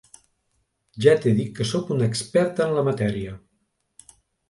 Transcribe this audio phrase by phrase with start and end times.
[1.07, 3.39] Ja t'he dit que sóc una experta en la matèria!